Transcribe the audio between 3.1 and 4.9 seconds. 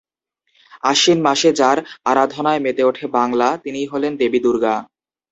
বাংলা, তিনিই হলেন দেবী দুর্গা।